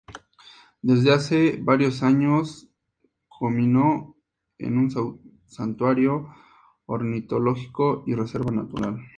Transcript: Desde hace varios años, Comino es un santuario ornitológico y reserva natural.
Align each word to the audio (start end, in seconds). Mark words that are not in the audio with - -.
Desde 0.81 1.13
hace 1.13 1.59
varios 1.61 2.01
años, 2.01 2.67
Comino 3.27 4.15
es 4.57 4.67
un 4.71 5.21
santuario 5.45 6.27
ornitológico 6.87 8.01
y 8.07 8.15
reserva 8.15 8.49
natural. 8.49 8.99